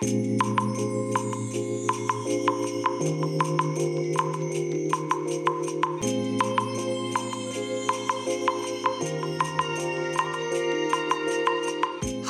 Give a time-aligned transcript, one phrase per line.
[0.00, 0.04] は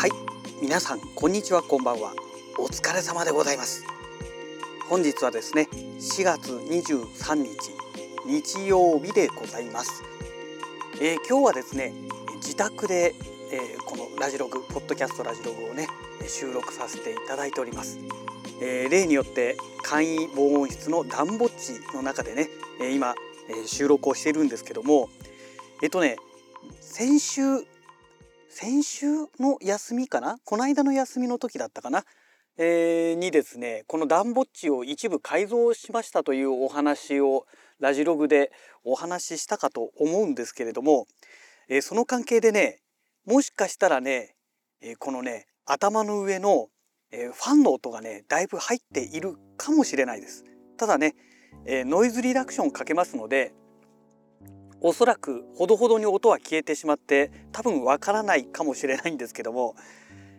[0.07, 0.11] い
[0.63, 2.15] 皆さんこんにちはこんばんは。
[2.59, 3.85] お疲れ様でございます。
[4.89, 7.73] 本日はですね4月23日
[8.25, 10.03] 日曜日でございます、
[11.03, 11.93] えー、今日はですね
[12.37, 13.15] 自宅で、
[13.53, 15.87] えー、このラジログポッドキャストラジログをね
[16.29, 17.99] 収録させていただいております、
[18.63, 22.49] えー、例によって簡易防音室の暖房地の中でね
[22.93, 23.15] 今
[23.67, 25.09] 収録をしているんですけども
[25.83, 26.17] えっとね
[26.81, 27.41] 先週
[28.51, 29.07] 先週
[29.39, 30.39] の休みかな？
[30.45, 32.05] この間の休みの時だったかな、
[32.57, 37.47] えー、にですねこのダンボッチを一部改造しましたというお話を
[37.79, 38.51] ラジログで
[38.85, 41.07] お話ししたかと思うんですけれども、
[41.69, 42.81] えー、その関係でね
[43.25, 44.35] もしかしたらね、
[44.81, 46.69] えー、このね頭の上の、
[47.11, 50.45] えファンの音がねだいぶ入っているかもしれないです。
[50.77, 51.15] ただね、
[51.65, 53.55] えノイズリダクションかけますので
[54.81, 59.75] おそらくほどほどに音は消えてしまって多分わからないかもしれないんですけども、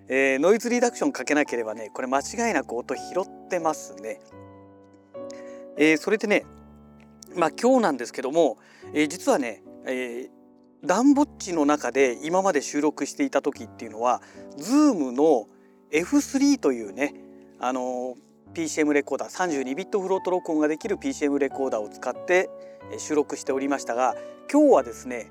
[0.07, 4.19] えー、ノイズリダクションかけなければねこれ間違いなく音拾ってますね。
[5.77, 6.45] えー、それでね
[7.35, 8.57] まあ今日なんですけども、
[8.93, 10.38] えー、実はね、えー、
[10.83, 14.21] ダンボッチの中で今まで収録していた時っていうのは
[14.57, 15.47] Zoom の
[15.91, 17.13] F3 というね
[17.59, 18.15] あの
[18.53, 22.49] PCM レコーダー32ビットフロート録音ができる PCM レコーダーを使って
[22.97, 24.15] 収録しておりましたが
[24.51, 25.29] 今日はですね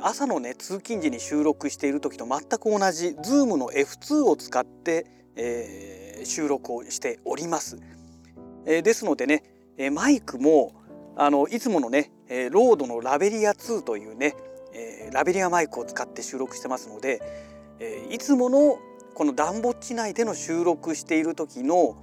[0.00, 7.78] 朝のね通勤時に収録している時と全く同じ Zoom の F2 を使って、えー、収録をしております。
[8.64, 9.42] えー、ですのでね
[9.92, 10.72] マイクも
[11.16, 12.10] あのいつものね
[12.50, 14.34] ロードのラベリア2というね
[14.76, 17.20] えラベリアマイクを使って収録してますので
[17.80, 18.78] えいつもの
[19.14, 21.96] この暖房地内での収録している時の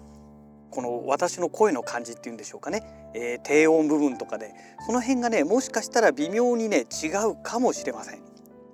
[0.71, 4.55] この私の声の感じっていうんでしょうかね、えー、低音部分とかで。
[4.87, 8.21] その辺がねもしかしたら微妙にね違うかもしれません。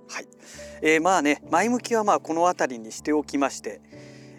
[0.07, 0.27] はい、
[0.81, 3.81] えー、まあね前向きはまあこの辺りにしておきまして。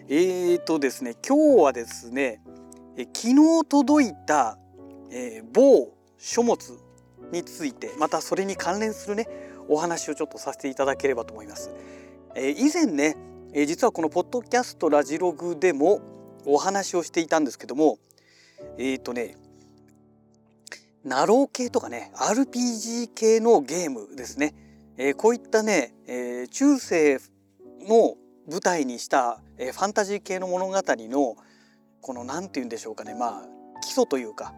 [0.09, 2.41] えーとですね今日はですね、
[2.97, 4.57] え昨日届いた、
[5.09, 6.57] えー、某書物
[7.31, 9.27] についてまたそれに関連するね
[9.67, 11.71] お話をちょっとさせていただければと思います。
[12.35, 13.17] えー、以前ね、
[13.53, 16.01] えー、実はこのポッドキャストラジログでも
[16.45, 17.97] お話をしていたんですけども
[18.77, 19.35] えっ、ー、とね
[21.03, 24.53] ナロー系とかね RPG 系のゲームですね、
[24.97, 27.19] えー、こういったね、えー、中世
[27.87, 28.15] の
[28.49, 31.35] 舞台にした、えー、ファンタジー系の物語の
[32.01, 33.45] この何て言うんでしょうかねまあ
[33.81, 34.53] 基礎というか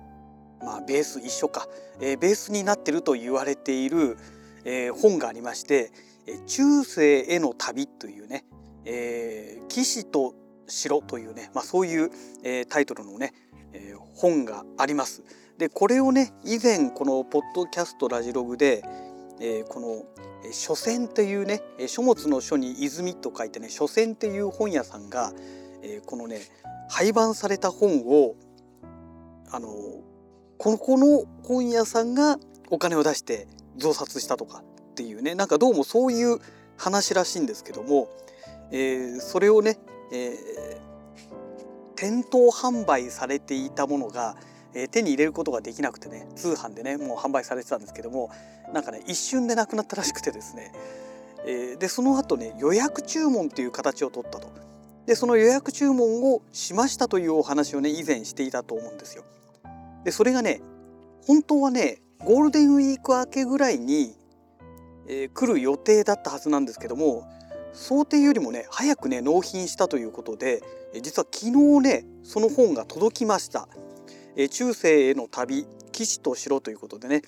[0.62, 1.68] まあベース一緒か、
[2.00, 4.18] えー、ベースになってると言われている、
[4.66, 5.92] えー、本がありまして
[6.48, 8.46] 「中世への旅」というね、
[8.86, 10.34] えー、騎士と
[10.68, 12.12] 城というね、まあ、そういう、
[12.44, 13.34] えー、タイトルのね、
[13.74, 15.24] えー、本があります。
[15.58, 18.84] でこれをね以前このポッドキャストラジログで、
[19.40, 20.04] えー、この
[20.52, 25.32] 「書船」というね書物の書に「泉」と書いてね「書船」っていう本屋さんが、
[25.82, 26.42] えー、このね
[26.90, 28.36] 廃盤された本を
[29.52, 29.70] あの
[30.58, 33.48] ここの本屋さんがお金を出して
[33.78, 36.40] 増刷したとかっていうねなんかどうもそういう
[36.78, 38.10] 話らしいんですけども、
[38.72, 39.78] えー、それをね
[40.14, 40.78] えー、
[41.96, 44.38] 店頭販売されていたものが、
[44.76, 48.30] えー、手に入れることができなくてね通販でねもう販売されてたんですけども
[48.72, 50.72] なんかね一瞬でなくなったらしくてですね、
[51.48, 54.54] えー、でその後ね予約注文という形を取ったと。
[55.08, 59.26] でその予約注文をしましたというお話をね以前していたと思うんですよ。
[60.06, 60.62] でそれがね
[61.26, 64.16] 本当はねゴールデンウィーク明けぐらいに、
[65.08, 67.28] えー、来る予定だったはずなんですけども
[67.74, 70.62] 想定よりもね早くね納品したということで
[71.02, 73.68] 実は昨日ねその本が届きました。
[74.36, 77.22] え中世への旅騎士と城ということでね、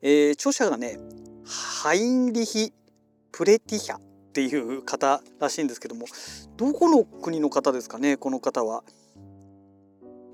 [0.00, 0.98] えー、著者がね
[1.44, 2.72] ハインリヒ・
[3.30, 4.00] プレティヒャっ
[4.32, 6.06] ていう方らしいんですけども
[6.56, 8.82] どこの国の方ですかねこの方は。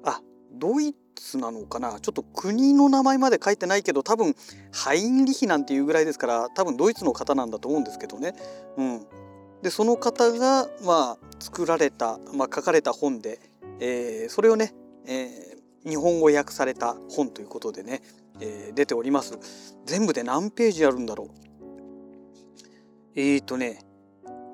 [0.05, 0.21] あ
[0.53, 2.01] ドイツなのかな？
[2.01, 4.35] ちょっと国の名前まで書いてないけど多分
[4.73, 8.35] ハインリヒなんていうぐらいですから多分ドイツの方なんだと思うんですけどね。
[8.77, 9.07] うん、
[9.63, 13.39] でその方が、まあ、作られた、まあ、書かれた本で、
[13.81, 14.75] えー、それをね、
[15.07, 18.03] えー、日本語訳された本ということでね、
[18.41, 19.39] えー、出ております。
[19.87, 21.29] 全部で何ページあるんだろう？
[23.15, 23.85] えっ、ー、とね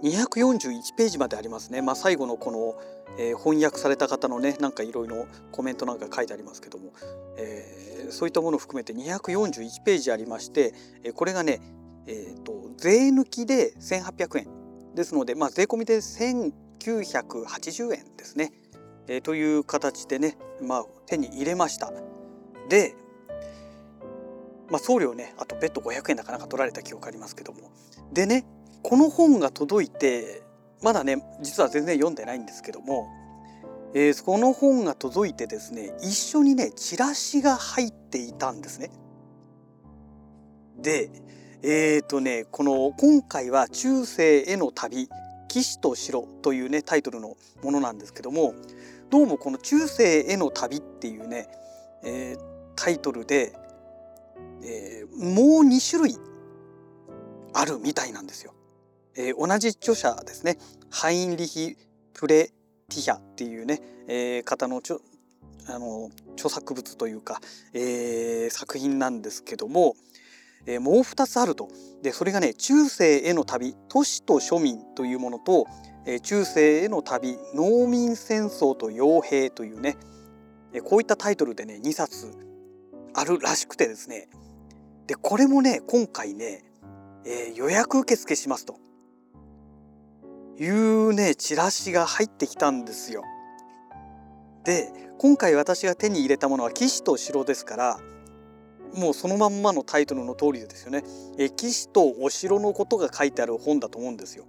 [0.03, 2.75] 241ページまでありますね、まあ、最後のこの、
[3.19, 6.93] えー、翻訳された方のねなんかいろいろコメントなんか書いてありますけども、
[7.37, 10.73] えー、そういったものを含めて241ページありまして、
[11.03, 11.61] えー、これがね、
[12.07, 14.49] えーと税抜きで1800円
[14.95, 18.53] ですので、まあ、税込みで1980円ですね。
[19.09, 21.93] えー、という形でね、まあ、手に入れました。
[22.69, 22.95] で、
[24.71, 27.71] まあ、送料ねあと別途500円だかなか取られた記憶ありますけども。
[28.13, 28.45] でね
[28.83, 30.43] この本が届いて
[30.83, 33.09] まだね実は全然読んでないんですけども、
[33.95, 38.91] えー、この本が届いてですね一緒にねチラシが入っていたんですね。
[40.81, 41.11] で
[41.63, 45.09] えっ、ー、とねこの今回は「中世への旅
[45.49, 48.55] 騎士と城」というねタイトルのものなんですけども
[49.11, 51.49] どうもこの「中世への旅」っていうね、
[52.05, 52.41] えー、
[52.77, 53.53] タイトルで、
[54.63, 56.17] えー、もう2種類
[57.55, 58.55] あるみたいなんですよ。
[59.19, 60.59] えー、同じ著者ですね。
[60.91, 61.77] ハインリヒ・
[62.15, 65.01] プレティヒャっていうね、えー、方のちょ
[65.67, 67.41] あの著作物というか、
[67.75, 69.97] えー、作品なんですけども、
[70.67, 71.69] えー、もう2つあると。
[72.01, 75.67] でそれがね「中世への旅都市と庶民」というものと
[76.07, 79.97] 「えー、中世への旅農民戦争と傭兵」というね、
[80.73, 82.31] えー、こういったタイトルでね2冊
[83.15, 84.29] あるらしくてですね。
[85.09, 86.63] でこれもね今回ね、
[87.25, 88.79] えー、予約受付しますと。
[90.59, 93.23] いうねチラシが入ってきたんですよ。
[94.65, 98.01] で今回私が手に入れたものは騎士と城ですから
[98.95, 101.05] もうそのまんまのタイトルの通りですよね。
[101.39, 104.47] え騎士とお城のことが書いてある本だと思うんですよ。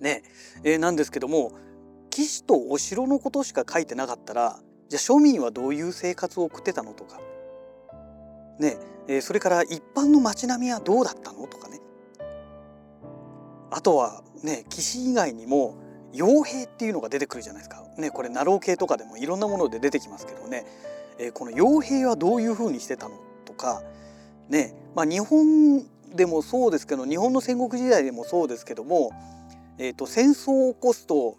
[0.00, 0.22] ね
[0.64, 1.52] えー、なんですけども
[2.10, 4.58] 騎士とお城のことしか書いてなかったら
[4.88, 7.20] じゃあ庶民はどういう生活を送ってたのとか
[8.58, 8.76] ね
[9.08, 11.80] えー、それから一般の街並みはどうだったのとかね
[13.72, 15.74] あとはね騎士以外にも
[16.12, 17.82] 傭兵っていうのが出てくるじゃないですか。
[17.96, 20.64] ねこれナロー系とかでもいろんなもので出てきますけどね、
[21.18, 23.82] えー、この傭兵はどういうふうにしてたのとか
[24.48, 25.84] ねまあ日本
[26.14, 29.12] でもそうですけど日本の戦国時代でもそうですけども、
[29.78, 31.38] えーと、戦争を起こすと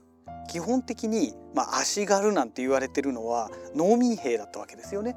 [0.49, 5.15] 基本的に、まあ、足軽なんて言われてるのは農民兵だったわけですよね。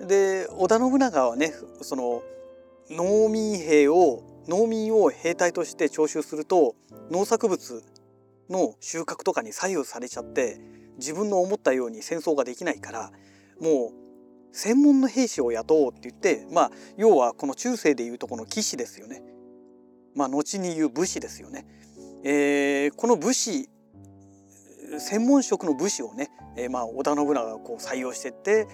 [0.00, 1.52] うん、で織田信長はね
[1.82, 2.22] その
[2.90, 6.74] 農民兵を農民を兵隊として徴収すると
[7.10, 7.82] 農作物
[8.48, 10.60] の収穫とかに左右されちゃって
[10.98, 13.10] 自分の思ったように戦争ができないから
[13.60, 14.06] もう
[14.52, 19.22] 専門の兵士を雇おうって言ってまあ要はこの中世でいうとこの騎士ですよね。
[20.14, 21.66] まあ後に言う武士ですよね。
[22.24, 23.68] えー、この武士
[24.98, 28.66] 専門職の武士をね、えー、まあ織田信長がこう採用してって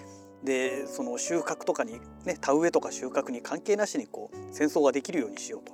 [0.43, 5.73] でその収穫とかにね田植えとか収穫に関係なしにこう戦争ができるようにしようと、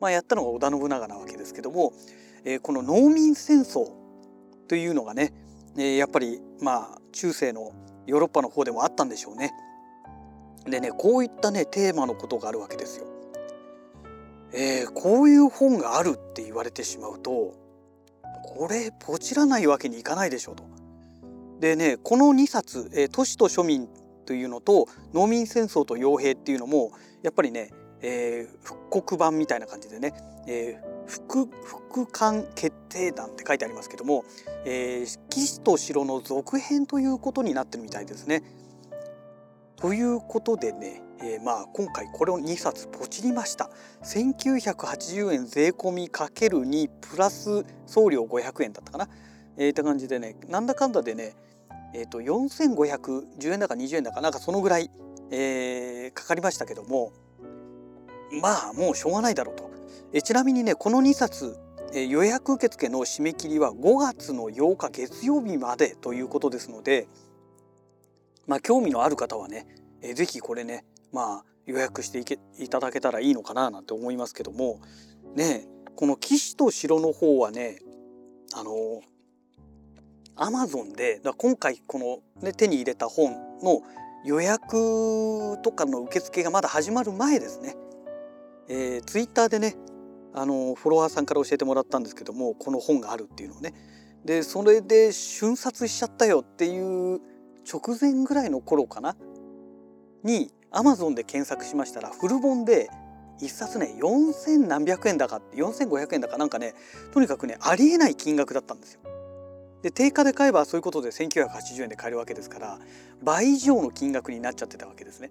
[0.00, 1.92] まあ、やったのが織田信長なわけですけども、
[2.44, 3.90] えー、この農民戦争
[4.68, 5.32] というのがね、
[5.76, 7.72] えー、やっぱりまあ中世の
[8.06, 9.52] ヨーロッパの方でもあったんでしょうね。
[10.64, 13.06] でねこういったねテーマのことがあるわけですよ。
[14.52, 17.54] えー、こういう本があるって言われてしまうと
[18.44, 20.64] これポチらないわけにいかないでしょうと。
[21.60, 23.88] でねこの2冊「えー、都市と庶民」
[24.26, 26.92] というのと農民戦争と傭兵っていうのも
[27.22, 27.70] やっぱりね、
[28.02, 30.12] えー、復刻版みたいな感じでね、
[30.46, 34.24] えー、副副官決定団って書いてありますけども、
[34.66, 38.42] えー、騎士と城の続編ということになってるみたいですね。
[39.76, 43.70] ということでね、えー、まあ今回これを2冊ポチりました
[44.04, 49.08] 1980円税込み ×2 プラス送料500円だったかな
[49.58, 51.34] えー、って感じでねなんだかんだでね
[51.94, 54.90] えーと、4510円だか20円だかなんかそのぐらい、
[55.30, 57.12] えー、かかりましたけども
[58.42, 59.70] まあもうしょうがないだろうと。
[60.12, 61.58] えちなみにねこの2冊、
[61.92, 67.08] え、予約受付の締め切りは5月の8日月曜日までということですので
[68.46, 69.66] まあ興味のある方はね、
[70.02, 74.80] えー、ぜひこれねまあ予約していけいただけたらいいのかななんて思いますけども
[75.34, 75.66] ね
[75.96, 77.78] この騎士と城の方はね
[78.54, 79.02] あの
[80.36, 83.82] アマゾンでだ今回この、ね、手に入れた本の
[84.24, 87.74] 予約とかの受付がまだ始まる前ですね、
[88.68, 89.76] えー、ツイッターでね
[90.34, 93.72] あのフォロワーさんから教えてもらったんですけどもこの本があるっていうのをね。
[94.24, 97.20] でそれで瞬殺しちゃったよっていう
[97.64, 99.16] 直前ぐらいの頃かな？
[100.24, 102.90] にアマゾンで検索しましたらフル本で
[103.40, 106.74] 1冊ね4,000何百円だかって4,500円だかなんかね
[107.12, 109.00] とにかくねありえない金額だったんですよ。
[109.86, 112.80] で定価で買えばそういうことで1980円で買えるわけですから
[113.22, 115.30] 倍以上の金額になっちゃってたわけですね。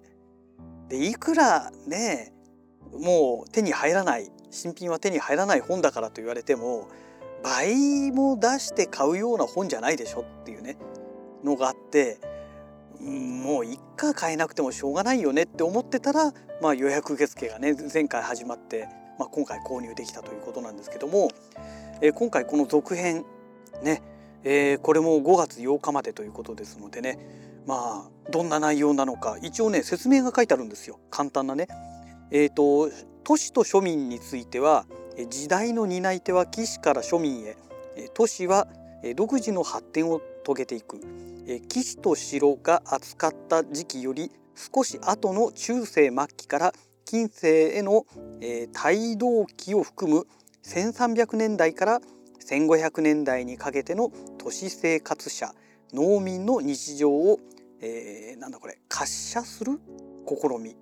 [0.88, 2.32] でいくらね
[2.90, 6.88] もう手に入らない新品は手に入らない本だからと言われても
[7.42, 10.78] 倍も出して買うような本じゃないでしょっていうね
[11.44, 12.18] のがあって
[12.98, 16.32] もう一回買えなくてもしょうがないよねって思ってたら、
[16.62, 21.28] まあ、予約受付がね前回始まって、まあ、今回購入できたということなんですけども、
[22.00, 23.26] え今回この続編
[23.82, 24.00] ね
[24.48, 27.18] えー、これも5月8日までということですのでね。
[27.66, 29.38] まあどんな内容なのか。
[29.42, 31.00] 一応ね説明が書いてあるんですよ。
[31.10, 31.66] 簡単なね。
[32.30, 32.88] えーと、
[33.24, 34.86] 都市と庶民については
[35.30, 37.56] 時代の担い手は騎士から庶民へ。
[38.14, 38.68] 都市は
[39.16, 41.00] 独自の発展を遂げていく。
[41.68, 46.72] 騎士と城が扱った時期より少し後の中世末期から
[47.04, 48.06] 近世への
[48.40, 50.26] 帯同期を含む
[50.64, 52.00] 1300年代から
[52.48, 55.52] 1500年代にかけての都市生活者
[55.92, 57.38] 農民の日常を、
[57.80, 59.80] えー、なんだこれ滑車する
[60.26, 60.76] 試み、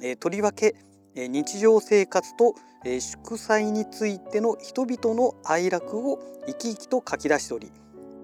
[0.00, 0.74] えー、とりわけ
[1.14, 7.72] 日常生活と祝祭についての人々の哀楽を生き生きと書き出しており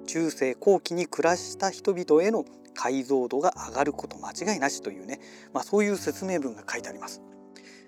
[0.07, 5.21] 中世後期に暮らした人々への解像度が上がること間違いなしというね、
[5.53, 7.23] まあ、そういう説明文が書いてあります。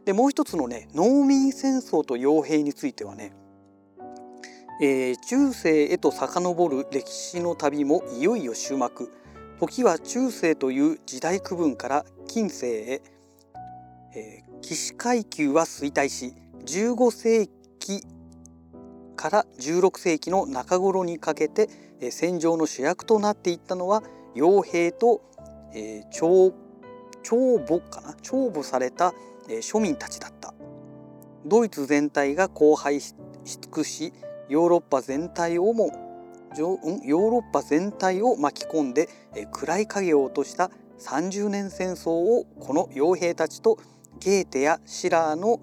[0.05, 3.33] でもう一つのね農民戦争と傭兵についてはね、
[4.79, 9.11] えー、中世へと遡る歴史の旅もいよいよ終幕。
[9.59, 13.03] 時は中世という時代区分から近世へ、
[14.15, 16.35] えー、騎士階級は衰退し
[16.67, 18.05] 15世紀
[19.17, 21.71] から16世紀の中頃にかけて
[22.11, 24.03] 戦場の主役となっていったのは
[24.35, 25.23] 傭兵と、
[25.75, 26.53] えー、徴
[27.23, 28.15] 徴募かな？
[28.21, 29.15] 徴募された、
[29.49, 30.53] えー、庶民たちだった。
[31.47, 33.15] ドイツ全体が荒廃し
[33.45, 34.13] 尽くし
[34.49, 35.91] ヨーロッパ全体をも
[36.59, 39.09] ヨーロッパ全体を巻き込んで、
[39.53, 43.79] 暗い影を落とした30年戦争をこの傭兵たちと
[44.21, 45.61] ゲーテやシラーの、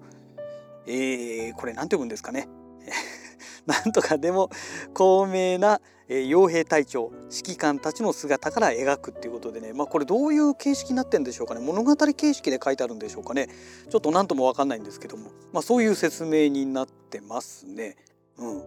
[0.86, 2.48] えー、これ何て読むんですかね。
[3.66, 4.50] なんとかでも
[4.92, 11.60] 高名な傭兵隊長指揮官たちの姿から描くっていうことでね、まあ、これどういう形式になってんでしょうかね。
[11.60, 13.48] 物語形式で書いてあるんでしょうかね。
[13.88, 17.96] ちょっと何とも分かんないんですけども、まあ、そういう説明になってますね。
[18.38, 18.62] うん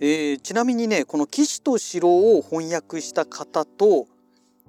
[0.00, 4.06] えー、ちなみにねこの「騎士と城」を翻訳した方と、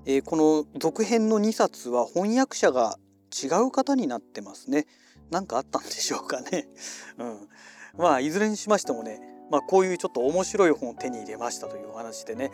[0.05, 2.97] えー、この続編の2冊は翻訳者が
[3.31, 4.85] 違う方になってますね。
[5.31, 6.67] 何かあったんでしょうかね。
[7.17, 7.49] うん、
[7.97, 12.51] まあいずれにしましてもねまあ、こういうちょっと面白い本を手に入れましたというお話でね、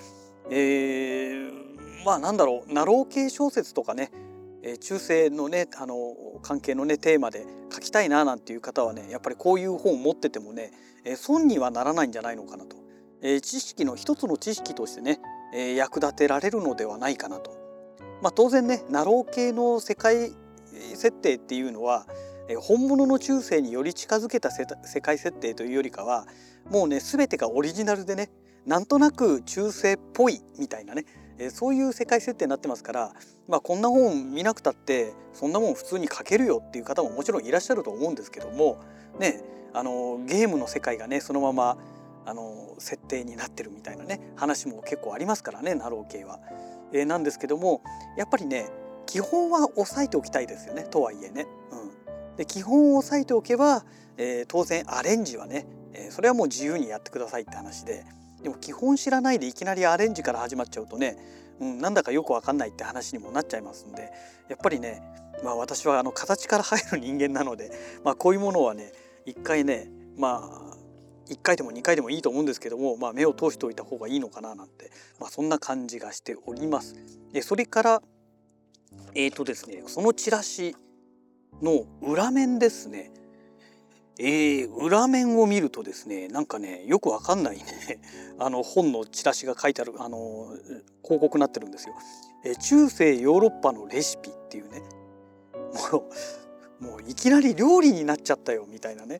[0.52, 4.12] えー、まあなんだろうナロー系小説とかね
[4.82, 5.96] 中世のねあの
[6.42, 10.72] 関係のねテーマで書きたいななんていう方はねやっぱりこういう本を持っててもね
[11.10, 12.78] え損にはならないんじゃないのかなと、
[13.22, 15.20] え、知識の一つの知識としてね、
[15.54, 17.58] え、役立てられるのではないかなと。
[18.22, 20.34] まあ、当然ねナロー系の世界
[20.94, 22.06] 設定っていうのは
[22.60, 24.66] 本物の中世により近づけた世
[25.02, 26.28] 界設定というよりかは
[26.70, 28.30] もうね全てがオリジナルでね
[28.66, 31.06] なんとなく中世っぽいみたいなね、
[31.40, 33.14] えそういう世界設定になってますから、
[33.48, 38.78] まあ、こんな本見なくたってそんなもん普通に書けるよっていう方ももちろんいらっしゃると思うんですけども
[39.20, 39.42] ね
[39.74, 41.78] あのゲームの世界がねそのまま
[42.26, 46.40] あの設定になってるみたいなね話も結構ありますからねナロー系は。
[46.92, 47.82] えー、なんですけども
[48.18, 48.68] やっぱりね
[49.06, 51.48] 基本は押さえておきたいですよねとはいえね。
[51.72, 53.86] うん、で基本を押さえておけば、
[54.18, 58.06] えー、当然アレンジはねえー、それはもう自由にやってくださいって話で
[58.44, 61.18] でも基本知らないでいきなりアレンジから始まっちゃうとね、
[61.60, 64.12] うん、なんだかよく分かんないって話にもなっちゃいますんで
[64.50, 65.02] やっぱりね、
[65.44, 67.72] まあ、私はあの形から入る人間なので、
[68.04, 68.94] まあ、こういうものはね
[69.26, 70.78] 一回ねまあ
[71.30, 76.96] 1回でも2回でもいいと思うんですけども、まあ、目を通しておいた方がいいのかななんて、まあ、そんな感じがしております。
[77.32, 78.02] でそれから
[79.14, 80.76] えーとですねそのチラシ
[81.62, 83.12] の裏面ですね
[84.22, 87.64] えー、裏面を見るとですねなんかねよくわかんないね
[88.38, 90.50] あの本のチラシが書いてあるあの
[91.04, 91.96] 広告になってるんですよ。
[92.44, 94.82] えー、中世ヨーロッパのレシピっていうね
[95.92, 96.04] も
[96.82, 99.20] うもういきなり料理になっちゃったよみたいなね。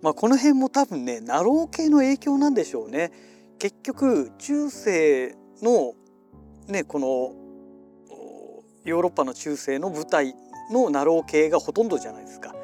[0.00, 3.12] まあ、この辺も多分ねなろう系の影響なんでしょうね。
[3.58, 5.94] 結局中世の
[6.66, 7.34] ねこの
[8.84, 10.34] ヨーロッパの中世の舞台
[10.72, 12.54] のなろう系がほとんどじゃないですか。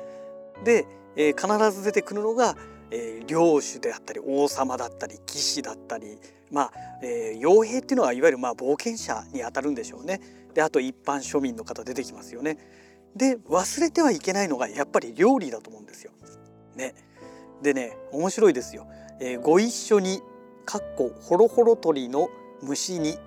[0.64, 2.56] でえー、必ず出てくるのが、
[2.90, 6.18] えー、領主であったり王様だったり騎士だったり
[6.50, 10.20] まあ、えー、傭兵っていうのはいわゆるまあ冒険者にあたるんでしょうね。
[10.54, 12.58] であと一般庶民の方出てきますよね。
[13.16, 16.12] で忘れてはいけないのがやっぱり料理だと思うんですよ。
[16.76, 16.94] ね。
[17.62, 18.86] でね面白いですよ。
[19.20, 20.22] えー、ご一緒に
[20.64, 22.28] かっこホロホロ鳥の
[22.62, 23.18] 虫に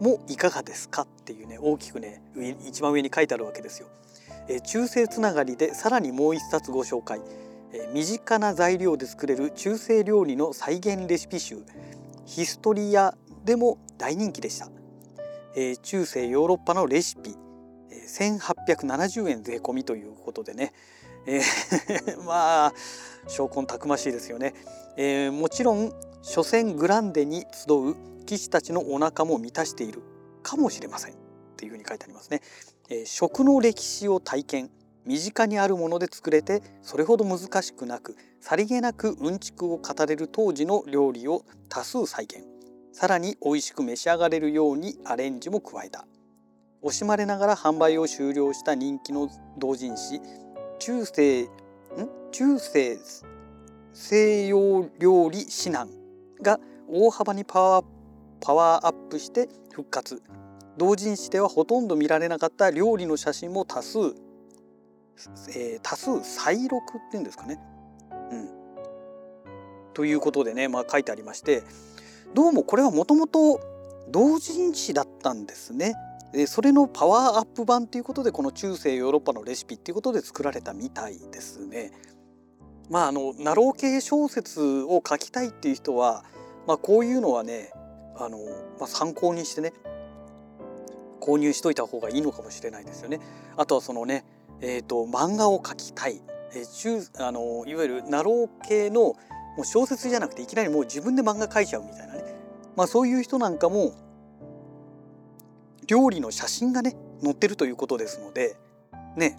[0.00, 2.22] もいかがですかっていうね大きくね
[2.66, 3.88] 一番上に書いてあるわけですよ。
[4.48, 7.20] え中世つながりでさらにもう一冊ご紹介、
[7.72, 11.58] え身近な材料で作れる中世料理の再現レシピ集。
[12.24, 14.68] ヒストリアでも大人気でした、
[15.56, 17.34] え中世ヨーロッパのレシピ、
[17.90, 20.72] え1870円税込みということでね、
[21.26, 22.72] えー まあ
[23.28, 24.54] 証拠たくましいですよね、
[24.96, 30.02] えー、もちろん所詮グランデに集う騎士たちのお腹も満たしている
[30.42, 31.21] かもしれません。
[31.62, 32.40] っていうふうに書いてありますね、
[32.90, 34.70] えー、食の歴史を体験。
[35.04, 42.44] 身近にあるもので作れてそれほど難しくなくさりげなくうんちくを語れる当時の料理を多数再現。
[42.92, 46.06] さらに美味しく召し上がれるようにアレンジも加えた。
[46.84, 49.28] 惜しまれながら販売を終了した人気の
[49.58, 50.20] 同人誌
[50.78, 51.48] 中世ん？
[52.32, 52.98] 中世
[53.92, 55.90] 西洋料理指南
[56.42, 60.22] が大幅にパワーアップして復活。
[60.76, 67.60] 同人誌ではほとんど見られなかった料理の写真も多数、えー、多数再録っていうんですかね。
[68.30, 68.48] うん、
[69.92, 71.62] ということでね、まあ、書いてありまして
[72.34, 73.60] どうもこれはもともと
[74.08, 75.94] 同人誌だったんですね。
[76.46, 81.92] それのパワーアップ版ということでこの中世ヨーロッパのレシピっていうことで作られたみたいですね。
[82.88, 86.24] まああのなろう系小説を書きたいっていう人は、
[86.66, 87.70] まあ、こういうのはね
[88.16, 88.38] あの、
[88.78, 89.74] まあ、参考にしてね
[91.22, 93.20] 購入しといた方がいいのかもしれないですよね。
[93.56, 94.24] あとはそのね、
[94.60, 96.20] えーと、漫画を描きたい、
[96.52, 99.16] えー、中あのいわゆるなろう系のも
[99.58, 102.24] う小説じゃなくていきなりもう自分で漫画描いちゃうみたいなね、
[102.74, 103.94] まあ、そういう人なんかも
[105.86, 108.56] 料理の写真がね載ってるということですので
[109.16, 109.36] ね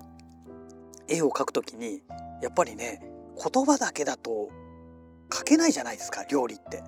[1.08, 2.04] 絵を描くときに
[2.42, 3.02] やっぱりね
[3.36, 4.50] 言葉だけだと
[5.30, 6.84] 描けないじゃないですか料理って。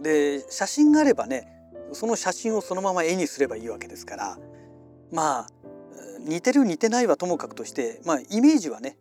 [0.00, 1.61] で写真があればね
[1.92, 4.38] その写真をそのまま絵にすればいいわけですから
[5.10, 5.46] まあ
[6.20, 8.96] 似てる似てないはともかくとして、まあ、イメージはね、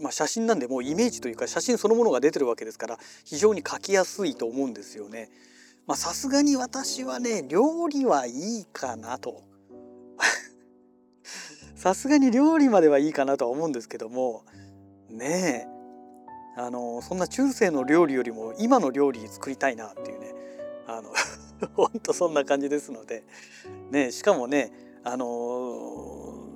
[0.00, 5.30] まあ、写真なんでもうイメージというか写真そのものが出てるわけですから非常に描きやすいと思うんですよね。
[5.96, 9.42] さすがに私はね料理はいいかなと
[11.74, 14.44] さすがに料理まではいいかなとは思うんですけども
[15.10, 15.66] ね
[16.56, 20.32] えあのそんな中世の料理よりも今の料理作りたいなっていうね
[20.86, 21.10] あの
[21.74, 23.24] ほんとそんな感じですので
[23.90, 24.72] ねしかもね
[25.04, 26.46] あの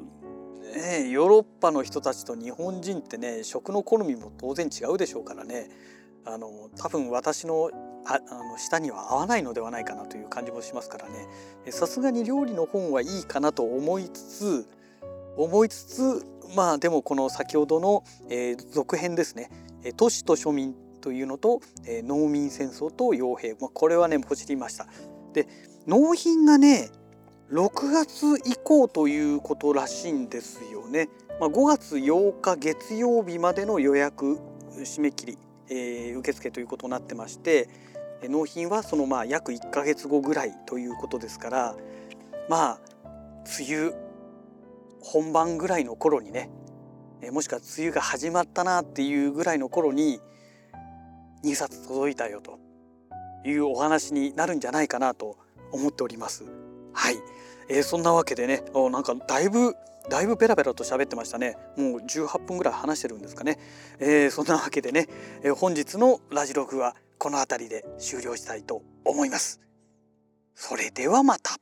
[0.74, 5.70] ねヨーロッパの人たちと日本人ってね食の好みも当然違うでしょうからね。
[6.28, 7.70] あの多分私の
[8.04, 11.28] ああの舌には合わないのではないかなという感じもしますからね。
[11.70, 14.68] さすがに料理の本はいいかなと思いつつ
[15.36, 19.50] 思いつつまあでもこの先ほどの、えー、続編ですね
[19.96, 24.86] 「都市と庶民」というのと、えー、農民戦争と傭兵、まあ、これはねポチりました。
[25.32, 25.46] で
[25.86, 26.90] 納品がね
[27.50, 31.08] 6月以降ということらしいんですよね。
[31.38, 34.38] まあ、5月8日月曜日までの予約
[34.72, 37.68] 締め切り、えー、受付ということになってまして
[38.22, 41.76] 納品はそのまあ約1ヶ月後ぐらいということですから
[42.48, 42.78] まあ
[43.58, 43.92] 梅雨
[45.00, 46.50] 本番ぐらいの頃にね
[47.30, 50.20] もしくは梅雨が始まったなっていうぐらいの頃に
[51.46, 52.58] 2冊届いたよと
[53.44, 55.38] いうお話になるんじゃないかなと
[55.72, 56.44] 思っております。
[56.92, 57.16] はい、
[57.68, 59.76] えー、そんなわけでねなんかだいぶ
[60.08, 63.58] だいぶペラペラと喋ってましたねもう18分ぐらい話してるんですかね、
[63.98, 65.08] えー、そんなわけでね、
[65.42, 69.60] えー、本日のラジログはこの辺りで終了したいと思います。
[70.54, 71.56] それではまた。